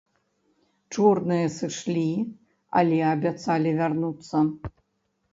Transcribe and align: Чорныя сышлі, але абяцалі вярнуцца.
Чорныя 0.93 1.49
сышлі, 1.57 2.05
але 2.79 2.97
абяцалі 3.09 3.75
вярнуцца. 3.81 4.37